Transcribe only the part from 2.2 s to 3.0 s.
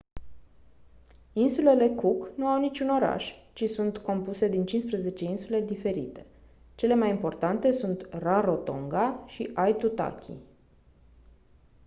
nu au niciun